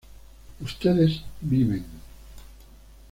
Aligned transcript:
ustedes 0.61 1.21
viven 1.41 1.85